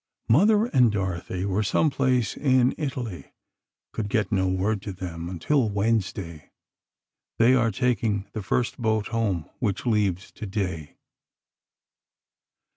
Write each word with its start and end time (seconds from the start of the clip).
Mother 0.27 0.65
and 0.65 0.91
Dorothy 0.91 1.45
were 1.45 1.61
some 1.61 1.91
place 1.91 2.35
in 2.35 2.73
Italy—could 2.75 4.09
get 4.09 4.31
no 4.31 4.47
word 4.47 4.81
to 4.81 4.91
them 4.93 5.29
until 5.29 5.69
Wednesday. 5.69 6.49
They 7.37 7.53
are 7.53 7.69
taking 7.69 8.25
the 8.33 8.41
first 8.41 8.79
boat 8.81 9.09
home, 9.09 9.47
which 9.59 9.85
leaves 9.85 10.31
today. 10.31 10.97